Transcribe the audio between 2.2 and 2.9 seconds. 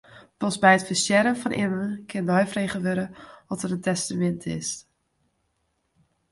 neifrege